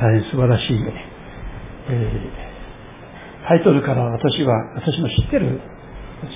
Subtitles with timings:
[0.00, 0.76] 大変素晴らしい、
[1.88, 5.60] えー、タイトルから私は、私の知ってる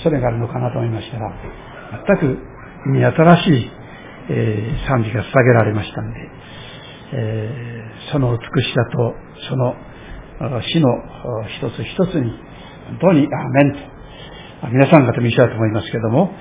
[0.03, 1.33] それがあるのかなと思いましたら、
[2.07, 2.39] 全く
[2.87, 3.71] 意味新しい、
[4.31, 6.21] えー、賛美が捧げられましたので、
[7.13, 9.15] えー、その美しさと、
[9.49, 9.75] その
[10.63, 10.89] 死の
[11.49, 12.31] 一つ一つに、
[12.89, 16.33] 本当にアーメンと、皆さん方も一緒だと思いますけども、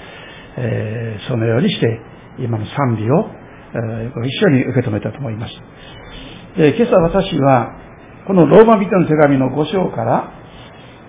[0.57, 1.99] えー、そのようにして、
[2.39, 3.29] 今の賛美を、
[3.73, 5.53] えー、一緒に受け止めたと思います。
[6.57, 7.75] で今朝私は、
[8.27, 10.33] このローマ人の手紙の5章から、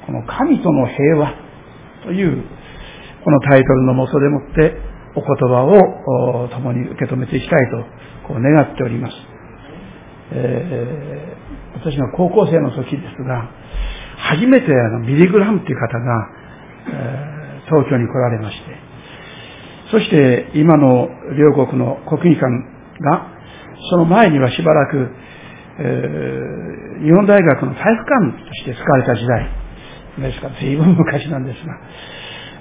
[0.06, 1.34] この神との平和
[2.04, 2.44] という、
[3.24, 7.76] このタイトルのもとでもって、お言葉を共に受け止めていきたいと、
[8.28, 9.14] こう願っております。
[10.32, 13.50] えー、私が高校生の時ですが、
[14.16, 16.28] 初めてあのビリグラムという方が、
[16.86, 18.64] えー、東京に来られまして、
[19.90, 22.52] そして今の両国の国技館
[23.00, 23.26] が、
[23.90, 25.10] その前にはしばらく、
[25.80, 29.48] 日本大学の体育館として使われた時代
[30.18, 31.80] ですから、随分昔なんですが、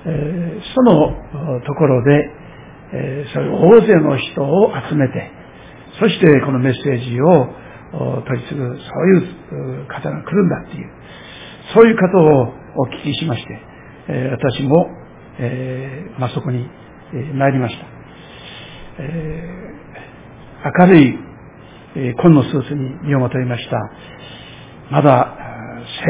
[0.06, 2.31] え、そのところで、
[2.94, 5.31] え、そういう大勢の人を集めて、
[6.00, 7.47] そしてこのメッセージを
[8.25, 10.90] 取り継ぐ、そういう方が来るんだっていう、
[11.73, 13.59] そういう方をお聞きしまして、
[14.08, 14.90] え私も、
[15.40, 16.70] えまあ、そこに、
[17.34, 17.86] 参りました。
[19.00, 19.50] え
[20.80, 21.28] 明るい、
[22.22, 23.78] 紺のスーツに身をまといました。
[24.92, 25.36] まだ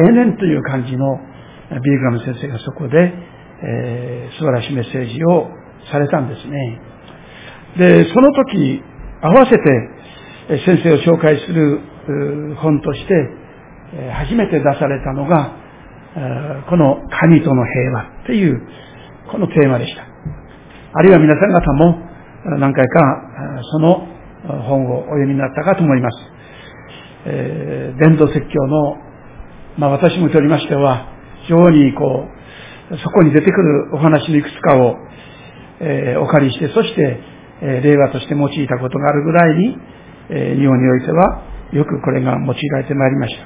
[0.05, 1.19] 青年という感じの
[1.71, 3.13] ビーグラム先生がそこで、
[3.63, 5.47] えー、素晴らしいメッセージを
[5.91, 6.81] されたんですね。
[7.77, 8.81] で、その時、
[9.21, 11.80] 合わせて先生を紹介する
[12.58, 13.14] 本として、
[14.14, 15.55] 初めて出されたのが、
[16.69, 18.61] この神との平和っていう、
[19.31, 20.03] このテーマでした。
[20.93, 21.99] あるいは皆さん方も
[22.58, 22.99] 何回か
[23.71, 24.08] その
[24.58, 26.17] 本をお読みになったかと思います。
[27.25, 28.97] えー、伝道説教の、
[29.78, 31.08] まあ私もとりましては、
[31.43, 32.27] 非常にこ
[32.92, 34.95] う、そこに出てくるお話のいくつかを、
[35.80, 37.20] えー、お借りして、そして、
[37.61, 39.77] えー、令和として用いたことがあるぐらいに、
[40.30, 43.43] えー、日本においては、よくこれが用いられてまいりました。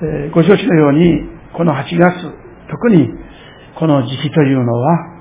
[0.00, 2.14] えー、ご承知のように、この8月、
[2.70, 3.10] 特に
[3.76, 5.18] この時期というのは、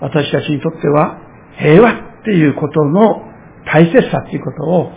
[0.00, 1.18] 私たちにとっては
[1.56, 3.20] 平和っていうことの
[3.66, 4.90] 大切さっていうことを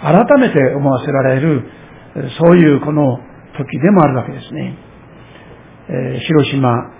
[0.00, 1.62] 改めて思わせられる、
[2.40, 3.18] そういうこの
[3.56, 4.76] 時でもあるわけですね。
[5.88, 6.90] えー、広島、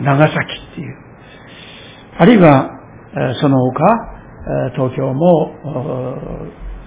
[0.00, 0.38] 長崎
[0.72, 0.96] っていう。
[2.18, 2.70] あるいは、
[3.40, 3.84] その他、
[4.74, 5.54] 東京も、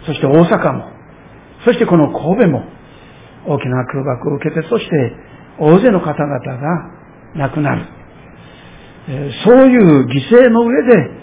[0.05, 0.91] そして大阪も、
[1.63, 2.63] そしてこの神戸も
[3.47, 5.15] 大きな空爆を受けて、そして
[5.57, 6.91] 大勢の方々が
[7.35, 7.85] 亡くなる。
[9.45, 11.20] そういう犠牲の上で、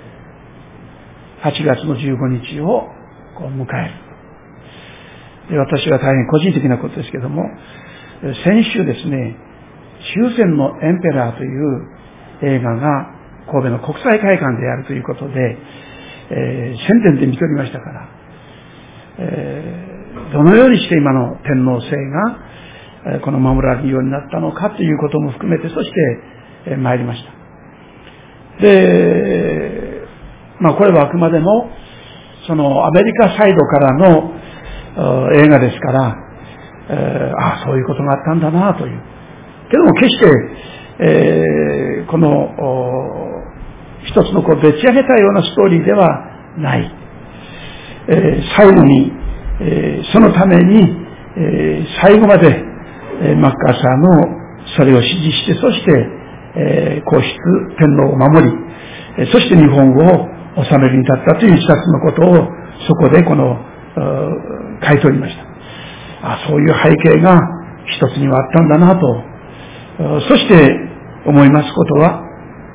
[1.43, 2.89] 8月の15日を
[3.37, 3.89] こう迎え
[5.51, 5.59] る。
[5.61, 7.45] 私は大変個人的なことですけども、
[8.45, 9.37] 先週ですね、
[10.15, 11.89] 終戦のエンペラーという
[12.43, 13.19] 映画が
[13.51, 15.59] 神戸の国際会館であるということで、
[16.31, 18.09] えー、宣伝で見ておりましたから、
[19.19, 25.97] えー、どのようにして今の天皇制が、えー、この守られるようになったのかということも含めて、そして、
[26.67, 28.63] えー、参りました。
[28.63, 29.78] で、
[30.61, 31.71] まあこれはあくまでも、
[32.47, 34.33] そのアメリカサイドからの
[35.35, 36.17] 映画ですから、
[36.91, 39.01] えー、ああ、そういうことがあったんだなという。
[39.71, 40.27] けども決して、
[41.01, 42.49] えー、この、
[44.05, 46.09] 一つのこう、べち上げたようなストーリーでは
[46.57, 46.91] ない。
[48.09, 49.13] えー、最後に、
[49.61, 52.65] えー、そのために、えー、最後まで、
[53.21, 54.39] えー、マッカーサーの
[54.77, 56.07] それを支持して、そして、
[56.57, 57.37] えー、皇室、
[57.77, 58.53] 天皇を守り、
[59.19, 62.49] えー、そして日本を治めるに立ったという一冊のことを、
[62.87, 63.59] そこでこの、
[64.83, 65.45] 書いておりました。
[66.21, 67.39] あそういう背景が
[67.87, 69.23] 一つにはあったんだなと、
[70.29, 70.71] そして
[71.27, 72.23] 思いますことは、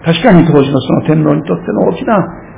[0.06, 2.18] 確かに当時のその天皇にとっての大きな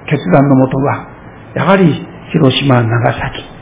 [0.09, 1.07] 決断のもとは、
[1.55, 3.55] やはり広島、長崎、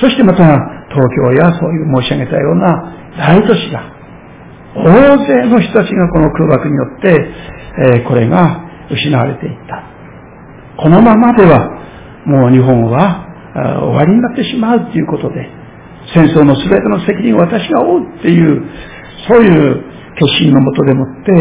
[0.00, 0.44] そしてまた
[0.90, 3.92] 東京やそういう申し上げたような大都市が、
[4.74, 7.30] 大勢の人たちがこの空爆によって、
[7.92, 9.97] えー、これが失われていった。
[10.78, 11.58] このままでは、
[12.24, 13.26] もう日本は
[13.82, 15.50] 終わりになってしまうということで、
[16.14, 18.62] 戦争の全ての責任を私が負うっていう、
[19.26, 19.84] そういう
[20.14, 21.32] 決心のもとでもって、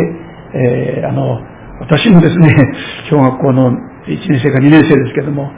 [0.56, 1.40] えー、あの、
[1.82, 2.50] 私もですね、
[3.10, 3.72] 小学校の
[4.08, 5.52] 1年生か2年生ですけども、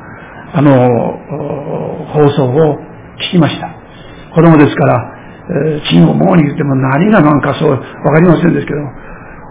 [0.54, 0.72] あの、
[2.12, 2.80] 放送を
[3.32, 3.70] 聞きました。
[4.36, 5.14] 子供ですから、
[5.68, 8.92] えー、チンをもうに言っても何が何かそう、わかりませんですけども、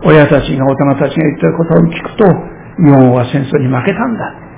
[0.04, 4.48] 親たちが、大人たちが言ってることを聞くと、日本は戦争に負けたんだ。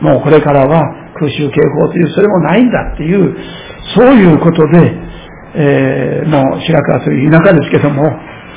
[0.00, 0.82] もうこれからは
[1.14, 3.36] 空襲警報という、それもないんだっていう、
[3.96, 4.94] そういうことで、
[5.54, 8.04] えー、もう白川という田舎ですけども、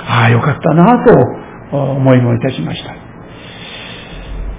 [0.08, 2.94] ああ、よかったなと思いもいたしました。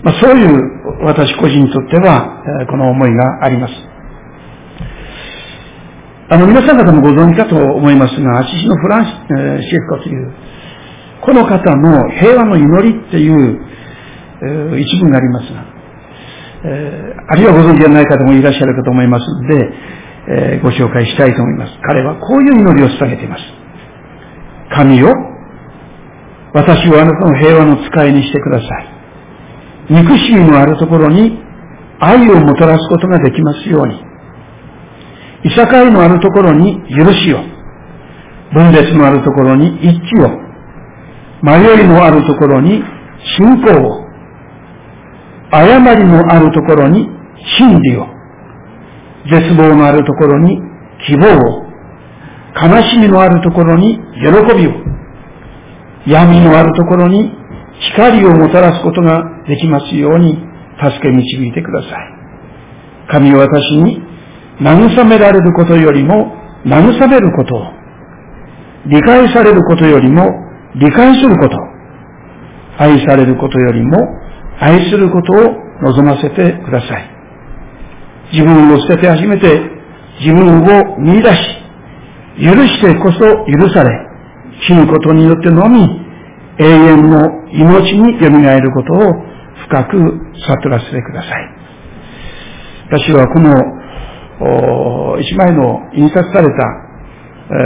[0.03, 3.75] まあ、そういう私個人にとってはえ、この思いがあります。
[6.29, 10.33] あの、皆さん方もご存知かと思いますが、アシシのフランシ、えー、シェフカという、
[11.21, 13.61] この方の平和の祈りっていう、
[14.79, 15.65] 一部になりますが、
[16.65, 19.73] え、あるいはご存知でない方もいらっしゃるかと思いますので、
[20.29, 21.73] え、ご紹介したいと思います。
[21.83, 23.43] 彼はこういう祈りを捧げています。
[24.75, 25.13] 神よ、
[26.55, 28.93] 私をあなたの平和の使いにしてください。
[29.91, 31.39] 憎しみのあるところに
[31.99, 33.95] 愛をもたらすことができますように。
[35.45, 37.39] いさかいのあるところに許しを。
[38.55, 40.31] 分裂のあるところに一致を。
[41.43, 42.83] 迷いのあるところに
[43.39, 44.12] 信仰を。
[45.53, 47.07] 誤りのあるところに
[47.59, 48.07] 真理を。
[49.31, 50.59] 絶望のあるところに
[51.07, 51.73] 希望を。
[52.55, 54.73] 悲しみのあるところに喜びを。
[56.07, 57.31] 闇のあるところに
[57.95, 60.39] 光をもたらすことができますように
[60.81, 62.23] 助け導いてください。
[63.11, 64.01] 神は私に
[64.61, 66.33] 慰められることよりも
[66.65, 67.63] 慰めることを、
[68.87, 70.31] 理解されることよりも
[70.77, 71.57] 理解すること、
[72.79, 74.22] 愛されることよりも
[74.61, 75.37] 愛することを
[75.83, 77.11] 望ませてください。
[78.33, 79.61] 自分を捨てて初めて
[80.21, 81.63] 自分を見出し、
[82.39, 83.91] 許してこそ許され、
[84.67, 85.81] 死ぬことによってのみ
[86.59, 89.13] 永遠の命に蘇ることを
[89.67, 91.51] 深く悟らせてください。
[92.91, 93.53] 私はこの
[95.19, 96.93] 一枚の印刷された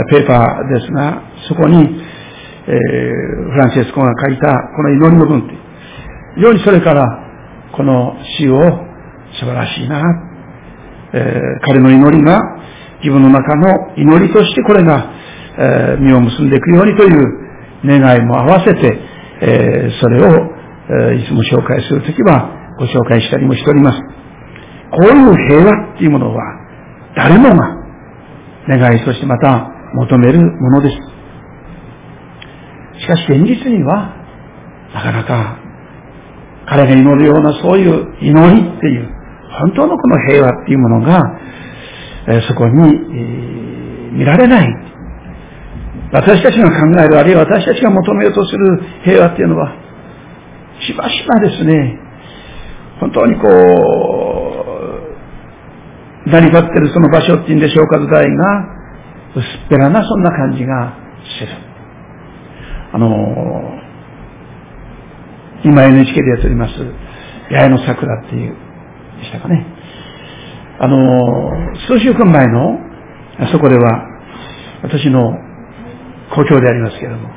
[0.09, 5.47] ペーパーですが、そこに、えー、フランシスコが書いたこの祈りの文
[6.37, 7.03] 非常にそれから
[7.75, 8.57] この詩を
[9.39, 10.01] 素晴らしいな、
[11.13, 12.39] えー、彼の祈りが
[13.01, 15.11] 自分の中の祈りとしてこれが、
[15.57, 17.47] えー、実を結んでいくようにという
[17.85, 18.99] 願いも合わせて、
[19.41, 23.99] えー、それを、えー、いつも紹介するときはご紹介したりもしております。
[24.91, 26.43] こういう平和っていうものは
[27.15, 27.77] 誰もが
[28.67, 30.95] 願いそしてまた求めるものです。
[33.01, 34.13] しかし現実には
[34.93, 35.66] なかなか
[36.69, 39.17] 彼が祈るようなそういう祈りっていう
[39.59, 41.21] 本当のこの平和っていうものが、
[42.27, 44.67] えそこに、え見られない。
[46.11, 49.73] 私たちが考える、あるいは私たちが求めようとする平和っていうのは、
[50.85, 51.99] しばしばですね、
[52.99, 53.47] 本当にこ
[56.25, 58.77] う、成り立ってるその場所っていうんでしょうか、土台が、
[59.35, 60.93] 薄っぺらなそんな感じが
[61.39, 61.49] する。
[62.93, 63.76] あの、
[65.67, 66.73] 今 NHK でやっております、
[67.51, 68.55] 八重の桜っていう、
[69.19, 69.65] でしたかね。
[70.79, 71.51] あの、
[71.87, 72.79] 数週間前の、
[73.51, 74.05] そこでは、
[74.83, 75.33] 私の
[76.33, 77.29] 故郷でありますけれども、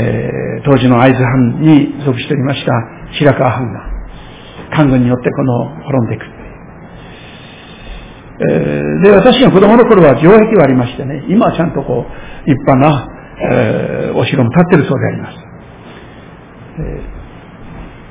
[0.00, 2.72] えー、当時の会津藩に属しておりました
[3.18, 3.80] 白川藩が、
[4.76, 6.24] 官軍によってこの滅んでいく。
[8.36, 13.08] えー、で、私が子供の頃は城壁はありましてね、今はちゃんとこう、立派な、
[13.40, 15.38] えー、お城も建ってるそうであります。
[16.80, 17.13] え、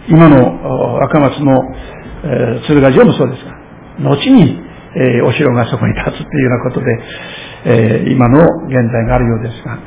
[0.10, 1.64] 今の赤松の、
[2.26, 4.62] え、鶴ヶ城もそうですが、後に、
[4.96, 7.00] え、お城がそこに立つっていうようなことで、
[7.66, 9.77] え、今の現在があるようですが。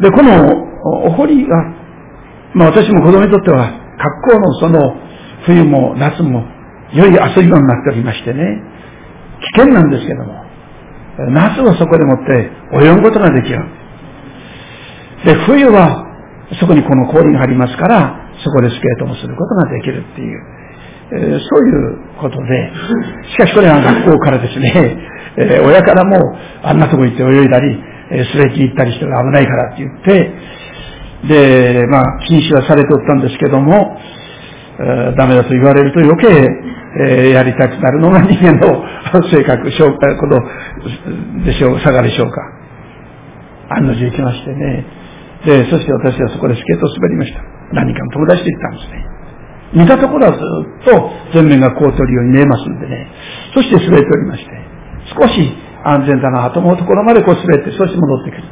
[0.00, 1.56] で、このお堀が、
[2.54, 4.96] まあ私も子供にとっては、格好のその
[5.44, 6.44] 冬も夏も
[6.92, 8.62] 良い遊び場になっておりましてね、
[9.54, 10.44] 危険なんですけども、
[11.32, 12.50] 夏はそこでもって
[12.86, 13.58] 泳ぐことができる。
[15.24, 16.06] で、冬は
[16.58, 20.40] そこにこの氷がありますから、そこでスケートもすることができるっていう、
[21.12, 22.72] えー、そういうことで、
[23.32, 24.72] しかしこれは学校からですね、
[25.36, 26.16] えー、親からも
[26.62, 27.78] あんなとこ行って泳いだり、
[28.12, 30.60] えー、すれき行ったりして危ないからって言って、
[31.28, 33.98] で、まあ、禁止はされておったんですけども、
[34.80, 36.28] えー、ダメだと言われると余計、
[37.04, 38.82] えー、やりたくなるのが人間の
[39.30, 42.40] 性格、しょうか、この、でしょう、差がでしょうか。
[43.68, 44.84] 案の定行きましてね。
[45.44, 47.59] で、そして私はそこでスケートを滑りました。
[47.72, 49.20] 何かの友達で行ったんですね。
[49.72, 53.06] 見たところはずっと全面が凍っておるように見えますんでね。
[53.54, 54.50] そして滑っておりまして。
[55.14, 58.42] 少し安全だなと思うところまでこう滑って、そして戻ってくる。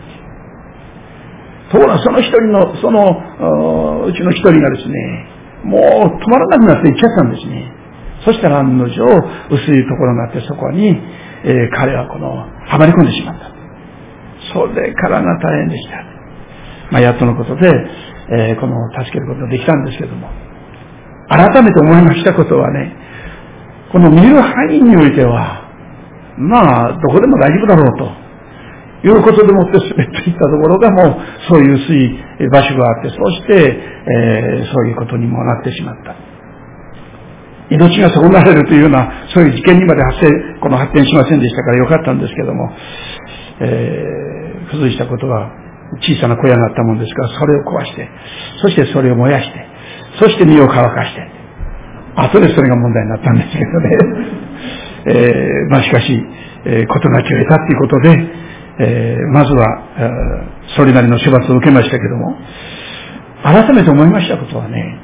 [1.71, 5.27] ところがその一人の、その、うちの一人がですね、
[5.65, 7.73] もう止まらなくなって行っちゃったんですね。
[8.25, 9.05] そしたら案の定、
[9.51, 10.89] 薄いところがあって、そこに、
[11.45, 13.51] えー、彼はこの、はまり込んでしまった。
[14.55, 16.18] それからが大変でした。
[16.91, 17.69] まあ、やっとのことで、
[18.31, 20.29] えー、この、助けることができたんですけども、
[21.29, 22.97] 改めて思いましたことはね、
[23.93, 25.69] この見る範囲においては、
[26.37, 28.29] まあ、どこでも大丈夫だろうと。
[29.05, 36.17] いうことでもって滑っていったところがもうそういう水場所があって、そして、えー、そういうことにもなってしまった。
[37.71, 42.73] 命が損なわれるというような、そういう事件にまで発生、この発展しませんでしたからよかったんですけども、
[43.61, 45.53] えー、付随したことは
[46.01, 48.09] 小さな小屋があったもんですから、それを壊して、
[48.61, 49.67] そしてそれを燃やして、
[50.19, 51.27] そして身を乾かして、
[52.17, 53.99] 後でそれが問題になったんですけどね。
[55.07, 56.27] えー、まあしかし、
[56.65, 58.27] えー、事なきを得たっていうことで、
[58.81, 60.11] えー、まずは、え、
[60.77, 62.37] それなりの処罰を受けましたけども、
[63.43, 64.99] 改めて思いましたことはね、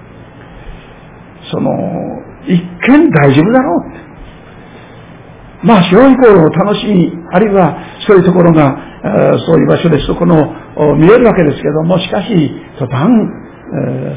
[1.50, 1.70] その、
[2.46, 4.13] 一見大丈夫だろうって。
[5.64, 8.76] まあ、白い頃を楽しみ、あるいはそういうところが、
[9.46, 10.36] そういう場所ですとこの
[10.96, 13.10] 見えるわけですけども、しかし、途端、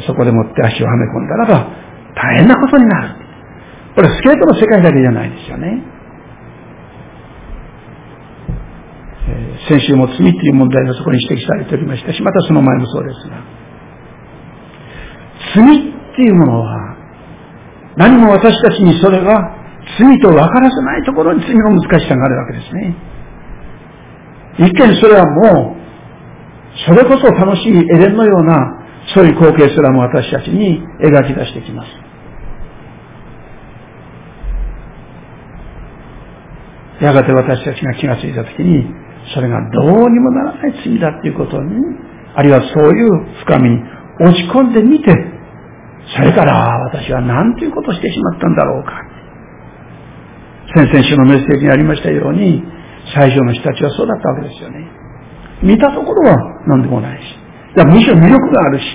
[0.06, 1.68] そこでもって足をはめ込んだらば、
[2.16, 3.16] 大変なことになる。
[3.96, 5.82] これスケートの世界だけじゃないですよね。
[9.70, 13.42] 先週も罪という問題がそこに指摘されておりましたし、またその前もそうですが、
[15.56, 16.96] 罪っていうものは、
[17.98, 19.56] 何も私たちにそれが
[20.00, 22.96] 罪と分からせないところに罪の難しさがあるわけですね。
[24.60, 25.78] 一見それはもう、
[26.86, 31.90] それこそ楽しいエレンのような、そういう光景すらも私たちに描き出してきます。
[37.00, 38.86] やがて私たちが気がついたときに、
[39.34, 41.72] それがどうにもならない罪だっていうことに、
[42.36, 43.78] あるいはそういう深みに
[44.20, 45.14] 落ち込んでみて、
[46.16, 49.07] それから私は何ということをしてしまったんだろうか。
[50.76, 52.64] 先々週のメッセージにありましたように、
[53.14, 54.88] 最初の人たちはそうだったわけですよね。
[55.64, 56.36] 見たところは
[56.68, 57.24] 何でもないし。
[57.76, 58.86] だからむしろ魅力があるし、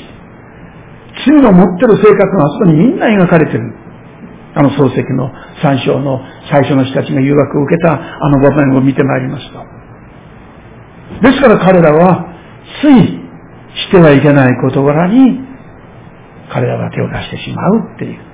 [1.26, 3.74] 罪の持ってる生活があそこにみんな描かれてる。
[4.54, 9.58] あの漱石の三章の最初の人たちが誘惑を受けたあの場面を見てまいりますと。
[11.22, 12.26] ですから彼らは、
[12.82, 13.22] つい
[13.74, 15.40] してはいけない事柄に、
[16.52, 18.31] 彼らが手を出してしまうっていう。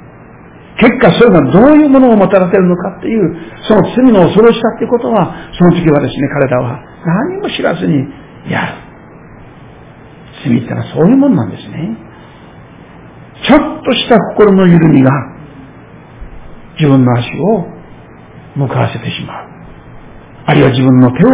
[0.79, 8.07] 結果それがどういうものをもたらせるのかっていう、その罪の恐ろしさっていうことは、その時はですね、彼らは何も知らずに
[8.49, 8.75] やる。
[10.45, 11.97] 罪ってのはそういうもんなんですね。
[13.43, 15.11] ちょっとした心の緩みが、
[16.79, 17.67] 自分の足を
[18.55, 19.49] 向かわせてしまう。
[20.47, 21.29] あるいは自分の手を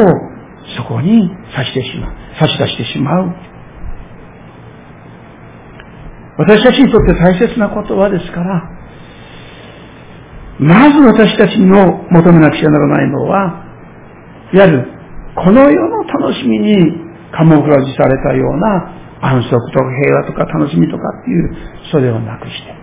[0.76, 2.14] そこに差してしまう。
[2.38, 3.34] 差し出してしまう。
[6.38, 8.73] 私たちにとって大切な言葉ですから、
[10.58, 13.64] まず私たちの求めなくちゃならないのは、
[14.52, 14.88] いわゆる、
[15.34, 16.94] この世の楽しみに
[17.32, 21.56] カモフラージュされたような安息とか平和とか楽しみとかっていう、
[21.90, 22.74] それをなくして。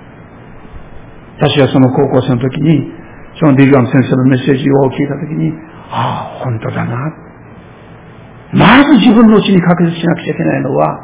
[1.39, 2.91] 私はその高校生の時に、
[3.39, 5.53] そのディルガン先生のメッセージを聞いた時に、
[5.89, 6.97] ああ、本当だな。
[8.53, 10.99] まず自分のうちに確実しなくちゃいけないのは、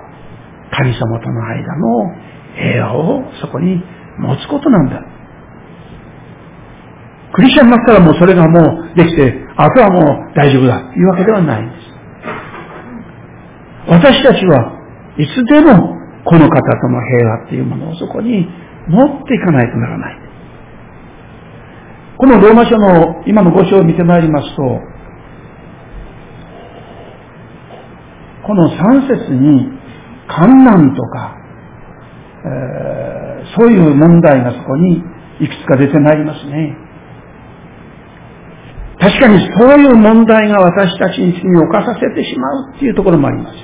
[0.71, 2.15] 神様との間の
[2.55, 3.81] 平和をそこに
[4.19, 5.16] 持つことなんだ。
[7.38, 11.88] クリスチャンになったらもうそれがもうできて、あとはもう大丈夫だというわけではないんです。
[13.94, 14.74] 私たちは
[15.20, 15.94] いつでも
[16.25, 18.50] この方との平和っていうものをそこに
[18.89, 20.20] 持っていかないとならない。
[22.17, 24.63] このローマ書の今の5章を見てまいりますと、
[28.48, 29.70] この3節に
[30.27, 31.38] 観難とか、
[32.46, 35.03] えー、そういう問題がそこに
[35.39, 36.87] いくつか出てまいりますね。
[38.99, 43.55] 確かにそういう問題が私たちに罪を犯させてしまうっていうところもあります。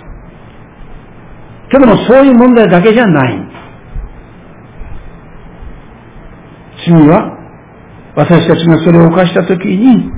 [1.71, 3.49] けどもそういう問題だけじゃない。
[6.85, 7.37] 罪は
[8.15, 10.11] 私たちがそれを犯したときに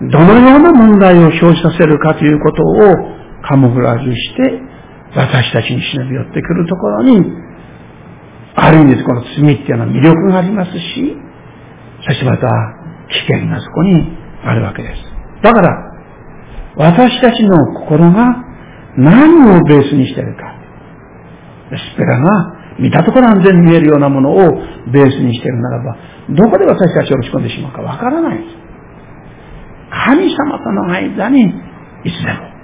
[0.00, 3.16] どのような問題を生じさせるかということを
[3.48, 4.60] カモフラージュして、
[5.14, 7.24] 私たちに忍び寄ってくるところに、
[8.54, 11.16] ある意味でこの罪っていうのは魅力がありますし、
[12.06, 12.46] そしてまた
[13.08, 15.02] 危険がそこにあるわけです。
[15.42, 15.92] だから、
[16.76, 18.44] 私たちの心が
[18.96, 20.54] 何をベースにしているか。
[21.70, 24.36] スペラが見たところ安全に見えるようなものを
[24.92, 25.96] ベースにしているならば、
[26.30, 28.56] どこで私たちを落ち込んでしまうかわからないです。
[30.06, 31.50] 神様との間にい
[32.12, 32.56] つでも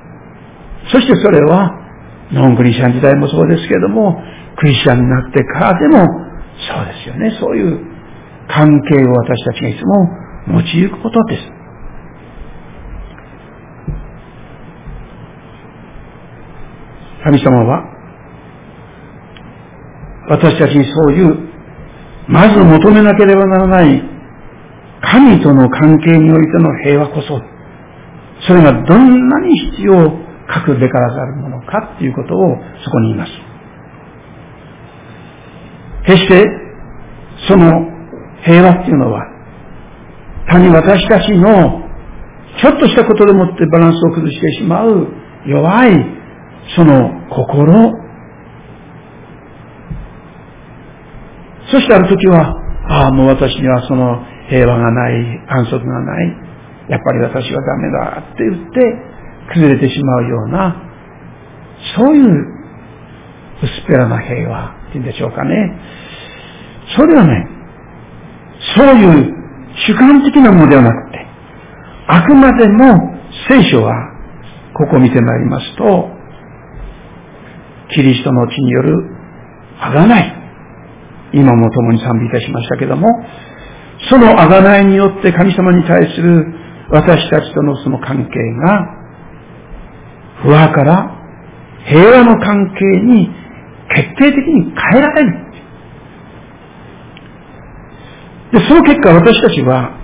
[0.90, 1.78] そしてそれは、
[2.32, 4.20] ノンクリスチャン時代もそうですけれども、
[4.56, 6.06] クリスチャンになってからでも、
[6.68, 7.38] そうですよね。
[7.40, 7.80] そういう
[8.48, 10.08] 関係を私たちがいつも
[10.46, 11.62] 持ちゆくことです。
[17.24, 17.84] 神様は、
[20.28, 21.36] 私たちにそういう、
[22.28, 24.02] まず求めなければならない
[25.02, 27.40] 神との関係においての平和こそ、
[28.46, 29.94] それがどんなに必要
[30.48, 33.32] かくべからざるものかっていうことをそこに言います。
[36.06, 36.44] 決して、
[37.48, 37.70] その
[38.44, 39.22] 平和っていうのは、
[40.48, 41.82] 単に私たちの
[42.60, 45.08] ちょっとしたことでもってバランスを崩してしまう
[45.46, 46.21] 弱い
[46.76, 47.92] その心
[51.71, 52.54] そしてある時は、
[52.88, 56.37] ああ、もう私にはその平和がない、安息がない、
[56.88, 59.12] やっぱり私はダメだって言って、
[59.54, 60.76] 崩れてしまうような、
[61.97, 62.47] そういう
[63.62, 65.81] 薄っぺらな平和っていうんでしょうかね。
[66.97, 67.49] それはね、
[68.76, 69.35] そういう
[69.87, 71.26] 主観的なものではなくて、
[72.09, 72.99] あくまでも
[73.49, 73.95] 聖書は、
[74.75, 76.11] ここを見てまいりますと、
[77.94, 79.11] キリストの血による
[79.80, 80.42] あがない。
[81.32, 83.08] 今も共に賛美いたしましたけども、
[84.11, 86.46] そのあがないによって神様に対する
[86.90, 88.87] 私たちとのその関係が、
[90.42, 91.22] 不和から
[91.87, 93.28] 平和の関係に
[93.94, 95.52] 決定的に変えられる。
[98.52, 99.96] で、その結果私たちは、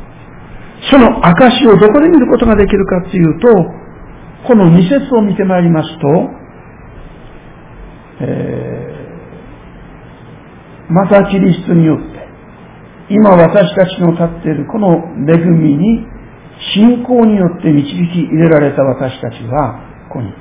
[0.91, 3.49] その証をどこで見ることができるかっていうと、
[4.47, 6.38] この二節を見てまいりますと、
[8.21, 12.19] えー、またキリストによって、
[13.11, 14.97] 今私たちの立っているこの
[15.29, 16.07] 恵みに、
[16.75, 20.33] 信仰によって導き入れられた私たちは、ここに、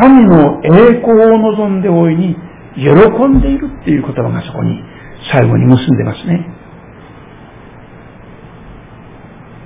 [0.00, 2.36] 神の栄光を望んで大いに
[2.74, 2.90] 喜
[3.28, 4.82] んでいるっていう言葉がそこに
[5.30, 6.50] 最後に結んでますね。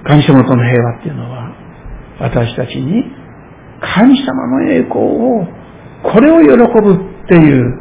[0.04, 1.52] 神様との平和っていうのは、
[2.20, 3.04] 私たちに
[3.80, 5.46] 神様の栄光を、
[6.02, 7.78] これを喜ぶっていう、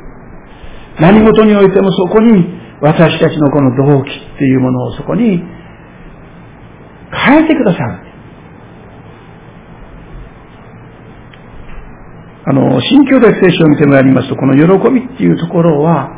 [1.00, 2.46] 何事においてもそこに
[2.82, 5.42] 私たちのこの動機っていうものをそこに
[7.28, 8.08] 変えてくださる。
[12.50, 16.10] あの、新教大聖書を見てまいりますと、この喜びっていうところは、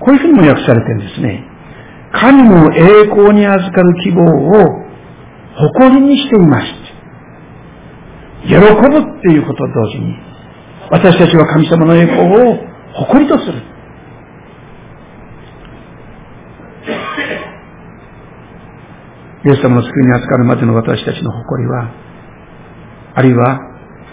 [0.00, 1.44] こういうふうにも訳されてるんですね。
[2.12, 4.88] 神の栄光に預かる希望を
[5.56, 6.66] 誇りにしています。
[8.46, 10.27] 喜ぶっていうことと同時に、
[10.90, 12.56] 私たちは神様の栄光を
[12.94, 13.62] 誇りとする。
[19.44, 21.90] イエス様の救いに預かるまでの私たちの誇りは、
[23.14, 23.60] あるいは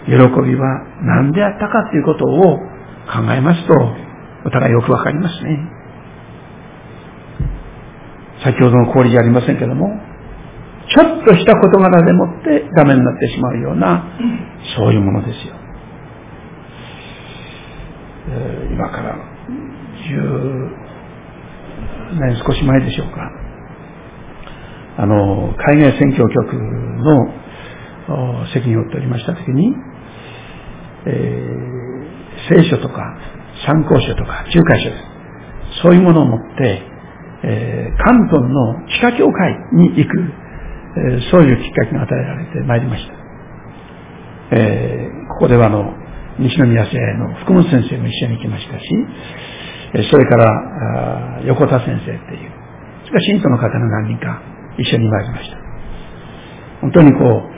[0.05, 2.57] 喜びは何であったかということを
[3.07, 3.73] 考えますと、
[4.45, 5.59] お互いよくわかりますね。
[8.43, 9.87] 先ほどの氷じゃありませんけども、
[10.93, 14.05] ちょっとした事柄でもってダメになってしまうような、
[14.77, 15.64] そういうものですよ。
[18.29, 19.15] え、今から
[20.09, 20.85] 10
[22.19, 23.31] 年少し前でしょうか。
[24.97, 27.27] あの、海外選挙局の
[28.53, 29.73] 責任を負っておりましたときに、
[31.07, 33.17] えー、聖書とか
[33.65, 35.81] 参考書とか仲介書です。
[35.83, 36.81] そういうものを持って、
[37.43, 40.17] えー、関東の地下教会に行く、
[40.97, 43.13] えー、そういうきっかけが与えられてまいりました。
[44.51, 45.93] えー、ここではあの、
[46.39, 48.85] 西宮生の福本先生も一緒に行きましたし、
[50.11, 52.51] それから横田先生っていう、
[53.05, 54.41] それから信徒の方が何人か
[54.77, 55.57] 一緒に参りました。
[56.81, 57.55] 本当にこう、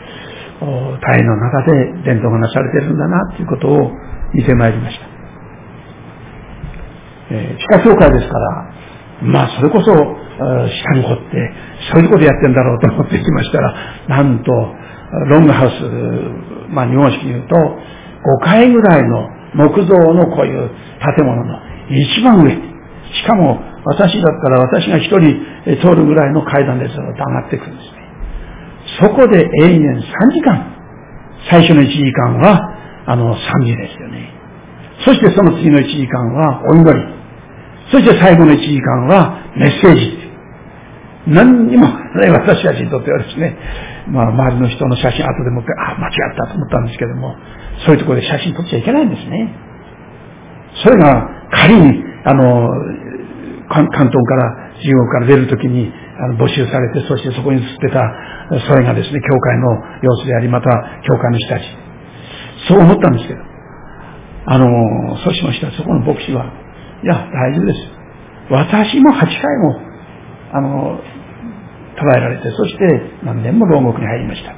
[0.60, 3.92] 大変の中で伝統がなされてるんだなということを
[4.34, 5.06] 見てまいりました。
[7.30, 8.74] えー、地下教会ですから、
[9.22, 11.54] まあ、それこそ、下に掘って、
[11.92, 13.74] そういうことやってんだろうと思ってきましたら、
[14.08, 14.52] なんと、
[15.30, 17.56] ロングハウス、まあ、日本式に言うと、
[18.24, 20.70] 5階ぐらいの木造のこういう
[21.18, 22.52] 建物の一番上。
[22.52, 25.20] しかも、私だったら私が一人
[25.82, 27.98] 通るぐらいの階段でずっと上がっていくんですね。
[29.00, 30.74] そこで永遠3時間。
[31.50, 32.60] 最初の1時間は、
[33.06, 34.34] あの、賛美ですよね。
[35.06, 37.06] そしてその次の1時間はお祈り。
[37.92, 40.27] そして最後の1時間はメッセージ。
[41.28, 43.56] 何にも、ね、 私たちにとってはですね、
[44.08, 47.36] まあ周りの人の写真後でもって、あ、間違ったと思ったんですけども、
[47.86, 49.50] そういうところで写真撮っちゃいけないんですね。
[50.84, 52.70] それが仮に、あの、
[53.70, 58.02] 関東から中国から出るときにあの募集されて、そしてそこに映ってた、
[58.68, 60.70] それがですね、教会の様子であり、また
[61.04, 61.64] 教会の人たち。
[62.68, 63.40] そう思ったんですけど、
[64.46, 66.46] あの、そうしましたら、そこの牧師は、
[67.04, 67.80] いや、大丈夫です。
[68.50, 69.82] 私も8回も、
[70.54, 71.00] あの、
[71.98, 74.54] 捉えられて、そして何年も牢獄に入りました。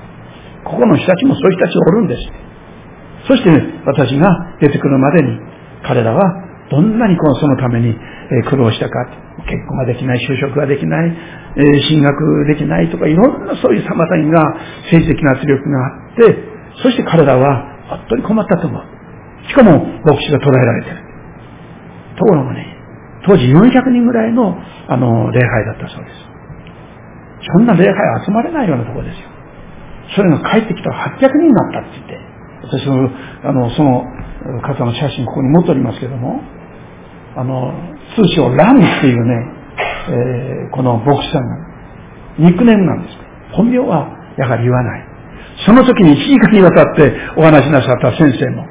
[0.65, 2.21] ここの人たちもそういう人たちがおるんです。
[3.27, 4.27] そして、ね、私が
[4.59, 5.39] 出てくるまでに、
[5.83, 6.21] 彼らは
[6.69, 7.95] どんなにこうそのために
[8.49, 9.07] 苦労したか。
[9.39, 11.15] 結婚ができない、就職ができない、
[11.87, 14.43] 進学できないとか、いろんなそういう妨げが
[14.91, 16.35] 政治的な圧力があって、
[16.83, 18.83] そして彼らは本当に困ったと思う。
[19.47, 20.97] しかも牧師が捕らえられてる。
[22.17, 22.77] ところがね、
[23.25, 24.55] 当時400人ぐらいの
[24.87, 26.28] あの礼拝だったそうです。
[27.41, 29.29] そんな礼拝集まれないようなところですよ。
[30.15, 32.29] それが帰ってきたら800人になったって言って、
[32.63, 33.09] 私も、
[33.43, 34.03] あの、その
[34.61, 36.41] 方の写真ここに持っておりますけども、
[37.35, 37.73] あの、
[38.15, 39.59] 通称ラムっていうね、
[40.09, 41.55] えー、この牧師さんが、
[42.39, 43.17] ニックネームなんです。
[43.51, 45.05] 本名はやはり言わない。
[45.65, 48.63] その時に1時間にわたってお話しなさった先生も、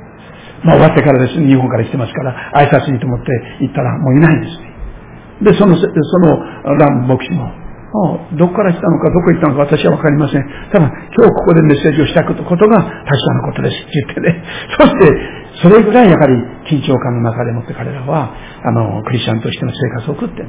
[0.64, 3.26] まあ終わってからですね、日本から来てますから、挨拶にと思って
[3.60, 5.52] 行ったらもういないんですね。
[5.52, 5.86] で、その、そ
[6.18, 7.52] のラム牧師も、
[8.36, 10.44] どこから来たのか、どこ行ったのか私はわかりません。
[10.72, 14.44] ただ、今日ここでメッセージをしたことが確かなことですって言ってね。
[14.78, 15.16] そして、
[15.62, 16.34] それぐらいやはり
[16.68, 18.30] 緊張感の中でもって彼らは、
[18.62, 20.48] あの、クリスチャンとしての生活を送ってる。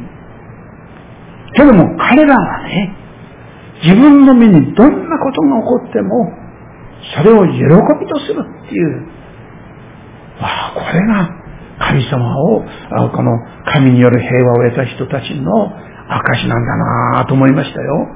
[1.53, 2.93] けども彼らはね、
[3.83, 6.33] 自分の身にどんなことが起こっても、
[7.15, 7.63] それを喜
[7.99, 8.97] びとするっていう、
[10.41, 11.29] わあ、これが
[11.79, 12.65] 神様を、
[13.15, 13.31] この
[13.71, 15.71] 神による平和を得た人たちの
[16.09, 16.77] 証なんだ
[17.21, 18.07] なと思いましたよ。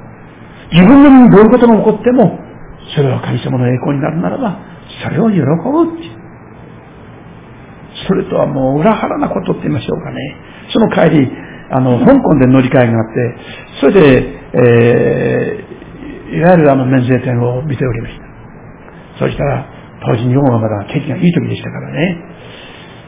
[0.72, 2.40] 自分の身にどういうことが起こっても、
[2.96, 4.58] それは神様の栄光になるならば、
[5.04, 5.46] それを喜ぶ。
[8.08, 10.36] それとはもう裏腹なことって言いましょうかね。
[10.74, 11.32] その帰り、
[11.70, 13.36] あの、香港で乗り換えがあって、
[13.82, 18.24] それで、えー、いわゆるあの免税店を見ておりました。
[19.20, 19.66] そしたら、
[20.06, 22.18] 当時日本はまだ景気がいい時でしたからね。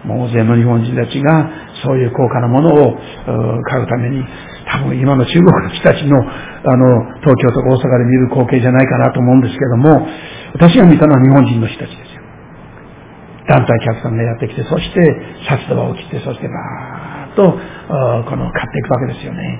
[0.08, 1.50] 大勢の日本人たちが
[1.84, 2.98] そういう高価なものを
[3.64, 4.24] 買うために、
[4.68, 10.08] 多分今の中国の人たちの、 あの、東京とか大阪で見る光景じゃないかなと思うんですけども、
[10.54, 12.22] 私が見たのは日本人の人たちですよ。
[13.48, 17.60] 団体客さんがやってきて、そしてシャツとかを着て、そしてバーッと、
[18.30, 19.60] この買っていくわけですよね。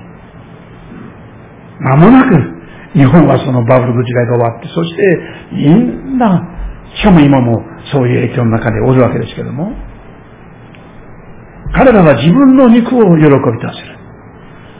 [1.80, 2.56] 間もなく、
[2.94, 5.20] 日本はそのバブルの時代が終わって、そして
[5.52, 6.42] みんな、
[6.94, 9.72] しかも今もそういう影響の中でおるわけですけども、
[11.76, 13.98] 彼らは自分の肉を喜びとする。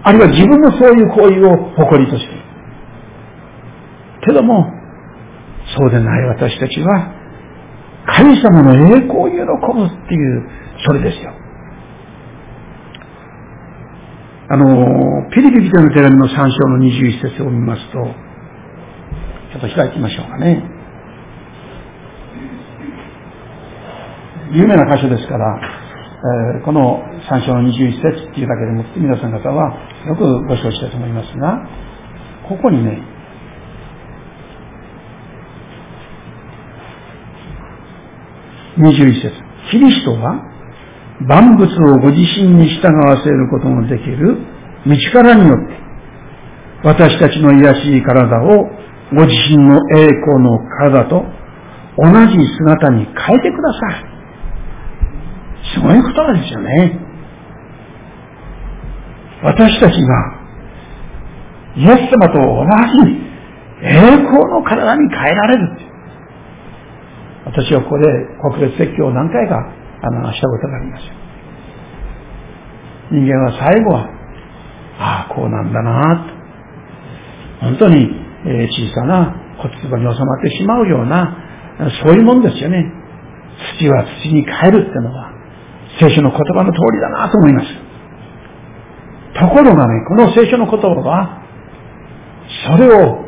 [0.02, 2.42] あるいは自分のそういう行為を誇りとしている。
[4.26, 4.72] けども、
[5.76, 7.12] そうでない私たちは、
[8.06, 10.48] 神様の栄光を喜ぶっていう、
[10.86, 11.32] それですよ。
[14.48, 17.98] あの、ピリピリテの手紙の3章の21節を見ますと、
[19.52, 20.62] ちょっと開いてみましょうかね。
[24.52, 25.85] 有名な箇所ですから、
[26.16, 29.76] えー、この3章の21節っていうだけでもって皆さん方は
[30.06, 31.68] よくご承知だと思いますが、
[32.48, 33.02] ここにね、
[38.78, 39.32] 21節
[39.70, 40.40] キリストは
[41.28, 44.38] 万物をご自身に従わせることのできる
[44.86, 45.76] 道からによって、
[46.84, 48.64] 私たちの癒しい体を
[49.12, 51.24] ご自身の栄光の体と
[51.98, 54.15] 同じ姿に変えてください。
[55.76, 56.98] すごいうことなんですよね。
[59.42, 60.36] 私たちが、
[61.76, 62.64] イエス様と同
[63.04, 63.26] じ
[63.82, 65.78] 栄光の体に変えられる。
[67.44, 68.04] 私はここで
[68.40, 69.70] 国列説教を何回か
[70.02, 71.12] あのしたことがありますよ。
[73.12, 74.08] 人間は最後は、
[74.98, 76.26] ああ、こうなんだな
[77.60, 77.66] と。
[77.66, 78.08] 本当に、
[78.46, 81.36] え小さな骨壺に収まってしまうような、
[82.02, 82.92] そういうもんですよね。
[83.78, 85.35] 土は土に変えるってのは、
[85.98, 87.68] 聖書の言葉の通りだなと思います。
[89.38, 91.42] ところがね、この聖書の言葉は、
[92.66, 93.24] それを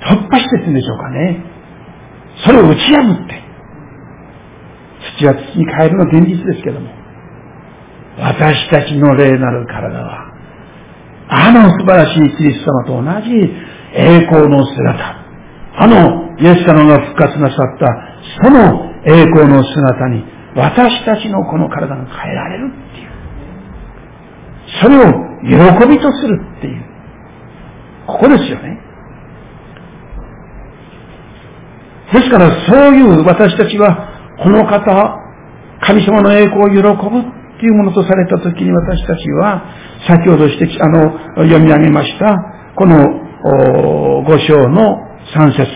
[0.00, 1.44] 突破してってんでしょうかね。
[2.44, 3.42] それを打ち破って、
[5.18, 6.90] 土は土に変えるの現実ですけども、
[8.18, 10.30] 私たちの霊なる体は、
[11.28, 13.30] あの素晴らしいキリスト様と同じ
[13.94, 15.16] 栄光の姿、
[15.76, 17.86] あのイエス様が復活なさった、
[18.42, 23.10] その栄光の姿に私たちのこの体が変えられるっていう。
[24.82, 25.04] それを
[25.80, 26.84] 喜びとするっていう。
[28.06, 28.78] ここですよね。
[32.12, 34.08] ですからそういう私たちは、
[34.42, 35.16] この方、
[35.82, 37.22] 神様の栄光を喜ぶっ
[37.60, 39.62] ていうものとされたときに私たちは、
[40.08, 41.12] 先ほどしてあの、
[41.44, 42.36] 読み上げました、
[42.74, 42.96] この
[44.24, 44.98] 五章の
[45.32, 45.66] 三節。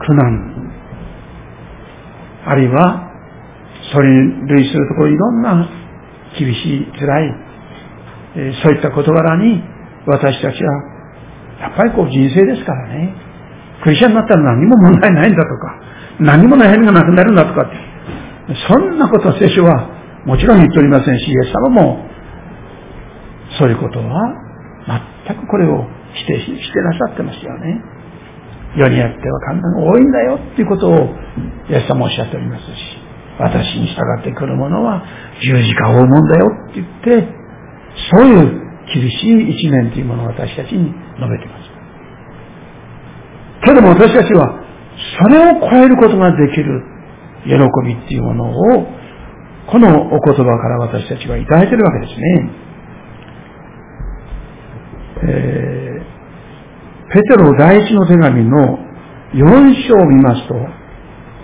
[0.00, 0.57] 苦難、
[2.48, 3.12] あるいは、
[3.92, 5.68] それに類するところいろんな
[6.38, 7.34] 厳しい、辛い、
[8.36, 9.62] えそういった事柄に
[10.06, 10.72] 私たちは、
[11.60, 13.14] やっぱりこう人生ですからね、
[13.82, 15.80] クリスチャンになったら何も問題ないんだとか、
[16.20, 17.76] 何も悩みがなくなるんだとかって、
[18.66, 19.90] そんなこと聖書は
[20.24, 22.08] もちろん言っておりませんし、イエス様も
[23.58, 24.48] そういうことは
[25.26, 25.84] 全くこれを
[26.14, 27.97] 否定してなさってますよね。
[28.76, 31.08] 世にあっては簡単が多いんだよっていうことを
[31.70, 32.70] イエス様おっしゃっておりますし、
[33.38, 35.02] 私に従ってくる者は
[35.40, 36.86] 十字架を追うもんだよって言っ
[37.22, 37.28] て、
[38.10, 41.70] そういう厳しい一面というものを私たちに述べています。
[43.64, 44.64] けども私たちは
[45.20, 46.82] それを超えることができる
[47.44, 47.52] 喜
[47.86, 48.86] びっていうものを
[49.70, 52.50] このお言葉から私たちはいただいているわけですね。
[55.20, 55.87] えー、
[57.10, 58.78] ペテロ第一の手紙の
[59.32, 60.54] 4章を見ますと、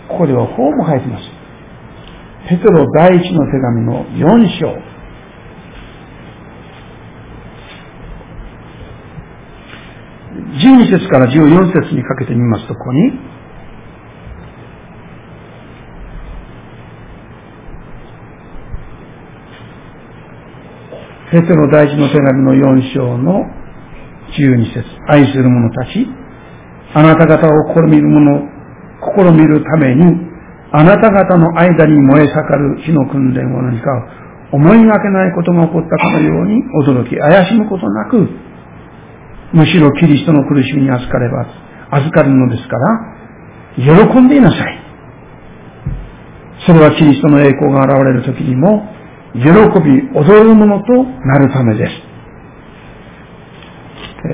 [0.08, 1.24] ここではこうも書いてます。
[2.48, 4.94] ペテロ第一の手紙の4章。
[10.54, 13.12] 12節から14節にかけてみますと、ここに、
[21.30, 23.63] ペテロ大事の手紙の4章の
[24.38, 26.06] 12節愛する者たち、
[26.94, 28.42] あなた方を試みる者、
[29.16, 30.04] 試みるために、
[30.72, 33.90] あなた方の間に燃え盛る火の訓練を何か
[34.52, 38.28] 思いがけないことが起こったかのように驚き、怪しむことなく、
[39.52, 41.46] むしろキリストの苦しみに預かれば、
[41.90, 44.78] 預かるのですから、喜んでいなさい。
[46.66, 48.88] それはキリストの栄光が現れる時にも、
[49.34, 52.13] 喜び、踊るものとなるためです。
[54.26, 54.28] え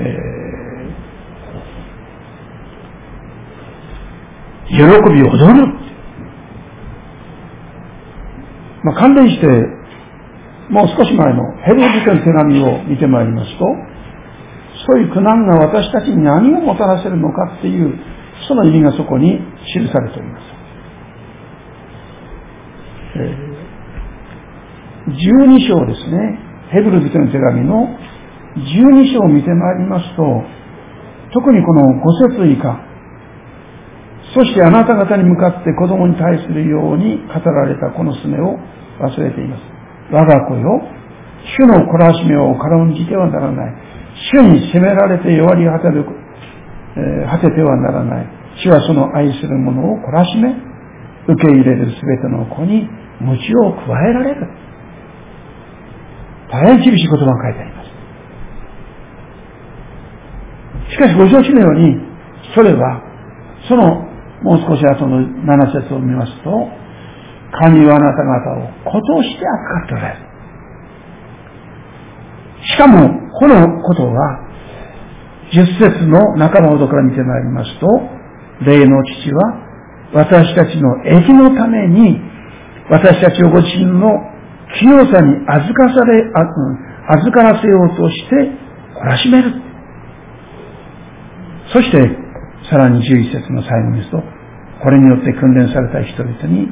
[4.69, 5.67] ー、喜び、踊る。
[8.83, 9.47] まあ、関連して、
[10.69, 13.65] もう少し前のヘルジテの手紙を見てまいりますと、
[14.87, 17.99] そういう苦難が私たちに何をもたらせるのかっていう、
[18.47, 19.39] その意味がそこに
[19.73, 20.43] 記されております。
[23.13, 26.39] えー、12章ですね。
[26.71, 27.97] ヘブル人の手紙の
[28.55, 30.23] 12章を見てまいりますと、
[31.33, 32.79] 特にこの五節以下、
[34.33, 38.59] そしてあなた方に向かって子供に対するように語られたこのすねを
[38.99, 39.63] 忘れています。
[40.11, 40.81] 我が子よ、
[41.57, 43.73] 主の懲らしめを軽んじてはならない。
[44.33, 46.05] 主に責められて弱り果てる、
[46.97, 48.27] えー、果ててはならない。
[48.63, 50.53] 主はその愛する者を懲らしめ、
[51.27, 52.87] 受け入れるすべての子に
[53.21, 54.47] 鞭を加えられる。
[56.51, 57.80] 大変厳しい言葉が書いてあります。
[60.91, 61.95] しかしご承知のように、
[62.53, 63.01] それは、
[63.67, 64.11] その
[64.43, 66.49] もう少し後の7節を見ますと、
[67.59, 70.31] 神はあなた方を子として扱っておられる。
[72.63, 74.39] しかも、このことは、
[75.53, 77.87] 十節の仲間ほどから見てまいりますと、
[78.65, 79.71] 霊の父は、
[80.13, 82.19] 私たちの益のために、
[82.89, 84.09] 私たちをご自身の
[84.79, 86.23] 清さに預かされ、
[87.07, 88.35] 預からせようとして、
[88.95, 89.70] 懲らしめる。
[91.73, 91.97] そして、
[92.69, 94.21] さらに十一節の最後ですと、
[94.83, 96.67] これによって訓練された人々に、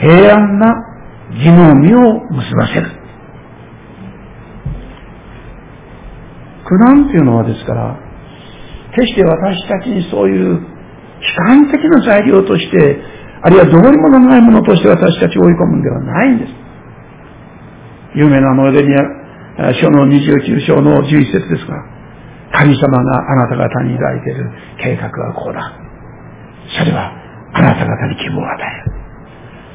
[0.00, 0.74] 平安な
[1.30, 3.04] 義の実を結ばせる。
[6.66, 7.98] 苦難というのはですから、
[8.94, 10.60] 決して私たちにそういう悲
[11.46, 13.00] 観的な材料として、
[13.42, 16.52] あるいはどうにもならないものとして私たちを追い込むんではないんです。
[18.16, 18.94] 有名なあのエレミ
[19.58, 21.93] ア書の29章の11節ですが、
[22.56, 25.72] 神様があなた方に抱いている計画はこうだ。
[26.78, 27.12] それは
[27.52, 29.04] あなた方に希望を与える。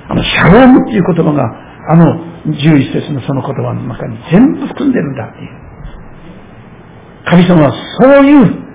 [0.10, 1.44] あの、シャロームっていう言葉が、
[1.92, 5.60] あの11節のその言葉の中に全部含んでるんだっていう。
[7.26, 8.70] 神様はそういう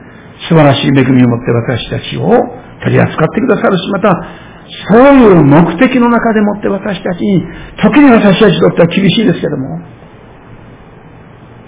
[0.49, 2.29] 素晴らしい恵みを持って私たちを
[2.83, 4.13] 取り扱ってくださるし、また、
[4.89, 7.43] そういう目的の中でもって私たちに、
[7.83, 9.81] 時に私たちにとっては厳しいですけども、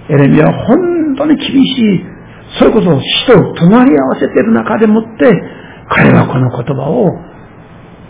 [0.09, 2.15] エレミアは本当に厳しい、
[2.59, 5.30] そういうことを死と隣り合わせている中でもって、
[5.88, 7.11] 彼はこの言葉を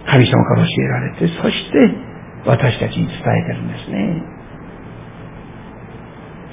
[0.06, 1.78] 神様から教えられて、そして
[2.46, 4.22] 私たちに伝えてるんですね。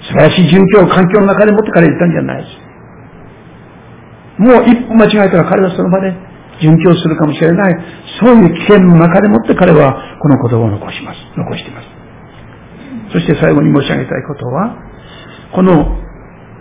[0.04, 2.64] 素晴らしい状況、環境の中でもって彼は言ったんじゃないです。
[4.42, 6.12] もう一歩間違えたら彼はその場で
[6.60, 7.76] 殉教するかもしれない。
[8.20, 11.20] そういう危険の中でもって彼はこの言葉を残します。
[11.38, 11.88] 残しています。
[13.14, 14.76] そして最後に申し上げたいことは、
[15.54, 16.00] この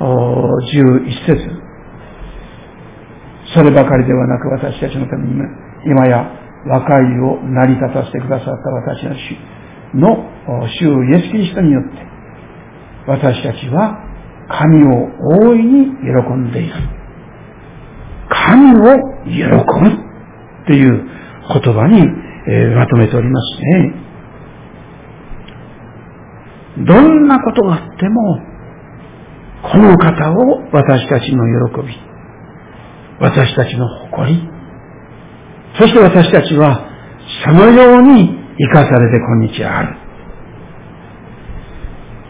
[0.03, 1.51] 11節
[3.55, 5.35] そればかりではなく私たちのために
[5.85, 6.31] 今や
[6.67, 9.37] 和解を成り立たせてくださった私の主
[9.95, 11.91] の主イエス・キリストによって
[13.07, 13.99] 私たちは
[14.49, 14.89] 神を
[15.49, 16.75] 大いに喜んでいる。
[18.29, 18.85] 神を
[19.25, 21.05] 喜ぶっていう
[21.63, 23.95] 言葉にえ、まとめておりますね。
[26.87, 28.41] どんなことがあっても、
[29.63, 31.97] この方を私たちの喜び、
[33.21, 34.49] 私たちの誇り、
[35.79, 36.89] そして私たちは
[37.45, 39.97] そのように生かされて今日ある。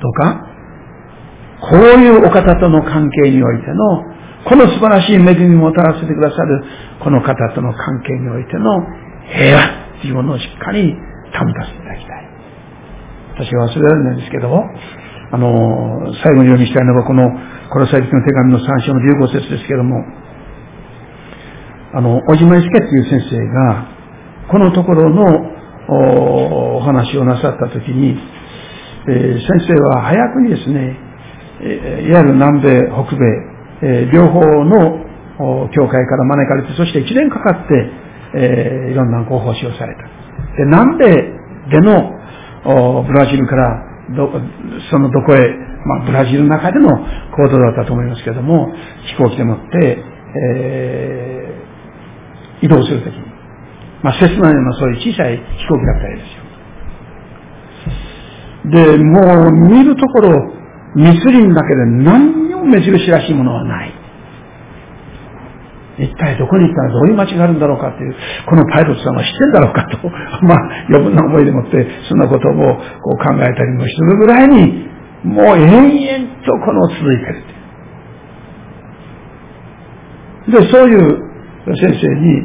[0.00, 0.46] とか、
[1.60, 4.12] こういうお方との関係においての、
[4.44, 6.64] この素晴らしい恵みをもたらせてくださる、
[7.00, 8.80] この方との関係においての
[9.32, 9.64] 平和
[9.98, 10.92] っていうものをしっかり
[11.32, 12.32] 保たせていただきたい。
[13.34, 14.64] 私は忘れられないんですけど、
[15.32, 17.24] あの、最後に読みしたいのはこの、
[17.72, 19.96] この最近の手紙の3章の15節ですけども、
[21.94, 23.88] あの、小島祐介っていう先生が、
[24.50, 28.18] このところのお話をなさったときに、
[29.08, 30.98] えー、先生は早くにですね、
[31.62, 33.24] えいわゆる南米、北米、
[33.82, 34.98] えー、両方の
[35.70, 37.90] 教会から招かれて、そして1年かかって、
[38.34, 40.02] えー、いろんなご奉仕をされた。
[40.02, 41.06] で、南米
[41.70, 44.30] でのブラジルからど、
[44.90, 45.38] そのどこへ、
[45.86, 48.72] まあ、ブラジルの中での行動だったと思いますけれども、
[49.06, 53.20] 飛行機でもって、えー、移動するときに、
[54.02, 56.42] まあ、セスナようなそういう小さい飛行機だったりですよ。
[58.64, 60.30] で、もう見るところ、
[60.94, 64.01] ミスリンだけで何にも目印らしいものはない。
[66.04, 68.14] 一体どこに行ったらどういう街があるんだろうかっていう、
[68.46, 70.10] このパイロットさんは知ってるんだろうかと、
[70.46, 72.52] まあ余分な思いでもって、そんなことを
[73.00, 74.88] こう考えたりもするぐらいに、
[75.24, 77.42] もう延々とこの続いてる。
[80.48, 81.32] で、そういう
[81.76, 82.42] 先生に、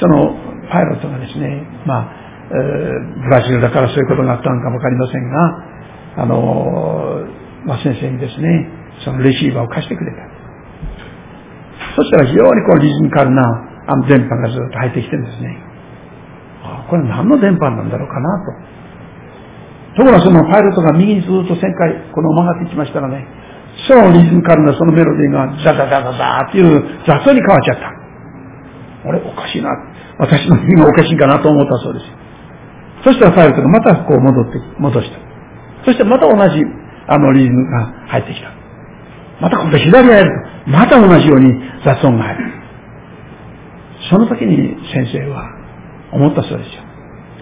[0.00, 0.34] その
[0.70, 2.08] パイロットがですね、まあ、
[2.50, 8.68] えー、ブラジルだからそういうことがあったのかもわかりませんが、あのー、まあ、先生にですね、
[9.04, 10.25] そのレシーバーを貸してくれた。
[11.94, 13.42] そしたら非常にこうリズミカルな
[13.86, 15.58] あの電波がずっと入ってきてるんですね。
[16.64, 18.76] あこれ何の電波なんだろうかなと。
[19.96, 23.24] ところがそのパイロットが右にずっと旋回、この曲がっていきましたらね、
[23.88, 27.88] そのリズミカルなそのメロディーがザザザザザーっていう雑音に変わっちゃった。
[29.08, 29.70] あれおかしいな。
[30.18, 32.06] 私の耳がおかしいかなと思ったそうです。
[33.04, 35.18] そしたらパイロットがまたこう戻って、戻した。
[35.84, 36.60] そしてまた同じ
[37.06, 38.50] あのリズムが入ってきた。
[39.40, 41.52] また今度左へやると、また同じように
[41.84, 42.52] 雑音が入る。
[44.10, 45.44] その時に先生は
[46.12, 46.82] 思ったそうですよ。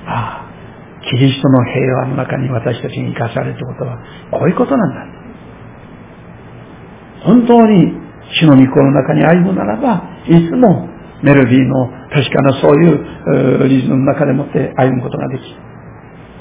[0.06, 3.98] ああ、キリストの平和の中に私たちに生かされるということは、
[4.30, 5.06] こういうことなんだ。
[7.24, 7.92] 本当に
[8.40, 10.88] 主の御子の中に歩むならば、いつも
[11.22, 15.56] メロディーの確かなそういうリズムの中でもって歩むことができる。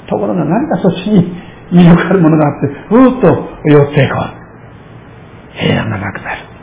[0.08, 1.32] ところが何かそっちに
[1.72, 3.28] 魅力あるものがあって、ふーっと
[3.64, 4.44] 寄っていこう。
[5.56, 6.53] 平安がなくなる。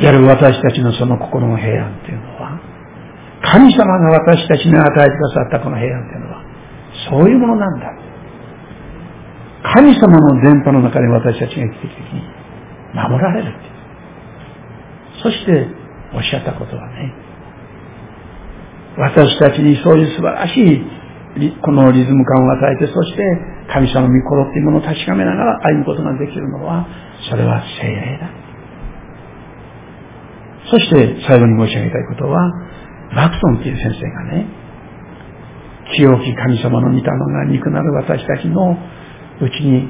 [0.00, 2.58] やる私たちのその心の平安っていうのは、
[3.42, 6.42] 神様が私たちに与えてくださったこの平安っていうのは、
[7.10, 7.92] そういうものなんだ。
[9.74, 12.22] 神様の電波の中で私たちが生きてきてに
[12.94, 13.52] 守られる。
[15.22, 15.66] そして、
[16.14, 17.12] おっしゃったことはね、
[18.96, 20.82] 私たちにそういう素晴らしい
[21.62, 23.22] このリズム感を与えて、そして
[23.72, 26.86] 神様の御心っていうものを確かめながら歩むことができるのは、
[27.28, 28.39] それは精霊だ。
[30.70, 32.38] そして最後に申し上げたいことは、
[33.12, 34.46] マクソンっていう先生がね、
[35.96, 38.76] 清き神様の御霊が憎なる私たちの
[39.40, 39.88] うちに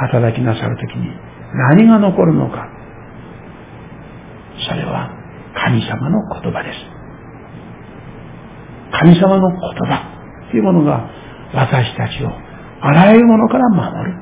[0.00, 1.10] 働きなさるときに
[1.52, 2.68] 何が残るのか。
[4.68, 5.10] それは
[5.54, 6.78] 神様の言葉です。
[8.92, 11.10] 神様の言葉というものが
[11.54, 12.30] 私たちを
[12.82, 14.16] あらゆるものから守る。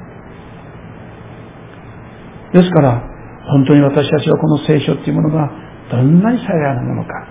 [2.54, 3.02] ですから、
[3.50, 7.27] 本当に私たちはこの聖書っていうものがどんなに幸いなものか。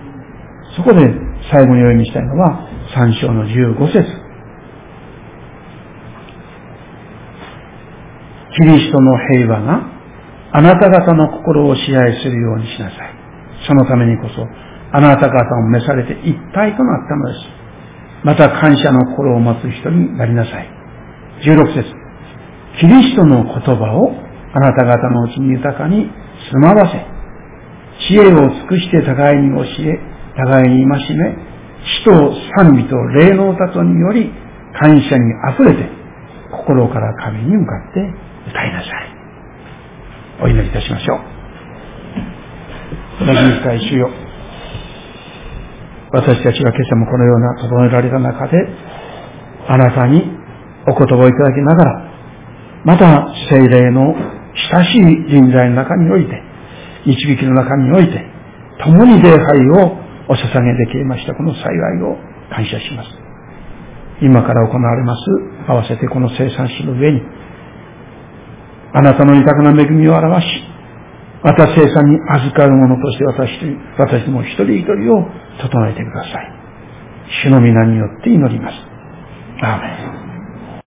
[0.76, 1.00] そこで
[1.50, 4.28] 最後に読みしたいのは3章の15節
[8.58, 9.98] キリストの平和が
[10.52, 13.14] あなた方の心を支配するようにしなさい。
[13.66, 14.46] そのためにこそ、
[14.92, 17.46] あなた方を召されて一体となったのです。
[18.24, 20.68] また感謝の心を持つ人になりなさい。
[21.44, 21.84] 16節
[22.80, 24.12] キリストの言葉を
[24.54, 26.10] あなた方のうちに豊かに
[26.50, 27.17] 住まわせ、
[28.06, 29.98] 知恵を尽くして互いに教え、
[30.36, 31.36] 互いに戒め、
[32.02, 32.10] 死と
[32.56, 34.32] 賛美と霊の歌により
[34.80, 35.88] 感謝に溢れて、
[36.50, 38.00] 心から神に向かって
[38.50, 39.18] 歌いなさい。
[40.42, 41.18] お祈りいたしましょう。
[43.26, 44.10] 同じ深い主よ。
[46.10, 48.56] 私たちが今朝もこのような整えられた中で、
[49.68, 50.22] あなたに
[50.86, 52.10] お言葉をいただきながら、
[52.84, 54.14] また精霊の
[54.72, 56.47] 親しい人材の中において、
[57.06, 58.24] 導きの中において、
[58.84, 59.96] 共に礼拝を
[60.28, 62.16] お捧げできましたこの幸いを
[62.50, 63.10] 感謝します。
[64.20, 65.20] 今から行われます、
[65.68, 67.22] 合わせてこの生産史の上に、
[68.92, 70.46] あなたの豊かな恵みを表し、
[71.42, 73.50] また生産に預かる者として私
[73.96, 75.24] 私も一人一人を
[75.60, 76.52] 整えてください。
[77.44, 78.74] 主の皆によって祈ります。
[79.62, 80.17] アーメン